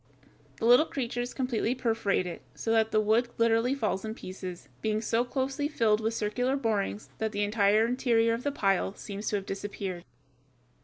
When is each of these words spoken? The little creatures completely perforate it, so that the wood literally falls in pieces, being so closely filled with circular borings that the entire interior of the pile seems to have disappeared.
The 0.57 0.65
little 0.65 0.87
creatures 0.87 1.31
completely 1.31 1.75
perforate 1.75 2.25
it, 2.25 2.41
so 2.55 2.71
that 2.71 2.89
the 2.89 2.99
wood 2.99 3.29
literally 3.37 3.75
falls 3.75 4.03
in 4.03 4.15
pieces, 4.15 4.67
being 4.81 4.99
so 4.99 5.23
closely 5.23 5.67
filled 5.67 6.01
with 6.01 6.15
circular 6.15 6.55
borings 6.57 7.11
that 7.19 7.33
the 7.33 7.43
entire 7.43 7.85
interior 7.85 8.33
of 8.33 8.41
the 8.41 8.51
pile 8.51 8.95
seems 8.95 9.29
to 9.29 9.35
have 9.35 9.45
disappeared. 9.45 10.03